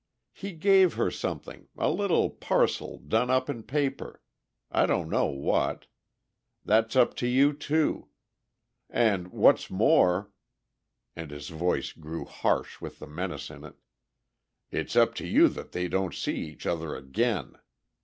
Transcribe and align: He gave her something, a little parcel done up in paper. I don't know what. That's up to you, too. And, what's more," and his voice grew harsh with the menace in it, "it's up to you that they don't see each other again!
He 0.33 0.53
gave 0.53 0.95
her 0.95 1.11
something, 1.11 1.67
a 1.77 1.91
little 1.91 2.31
parcel 2.31 2.97
done 2.97 3.29
up 3.29 3.51
in 3.51 3.61
paper. 3.61 4.19
I 4.71 4.87
don't 4.87 5.11
know 5.11 5.27
what. 5.27 5.85
That's 6.65 6.95
up 6.95 7.13
to 7.17 7.27
you, 7.27 7.53
too. 7.53 8.07
And, 8.89 9.27
what's 9.27 9.69
more," 9.69 10.31
and 11.15 11.29
his 11.29 11.49
voice 11.49 11.91
grew 11.93 12.25
harsh 12.25 12.81
with 12.81 12.97
the 12.97 13.05
menace 13.05 13.51
in 13.51 13.63
it, 13.63 13.75
"it's 14.71 14.95
up 14.95 15.13
to 15.21 15.27
you 15.27 15.47
that 15.49 15.71
they 15.71 15.87
don't 15.87 16.15
see 16.15 16.39
each 16.47 16.65
other 16.65 16.95
again! 16.95 17.53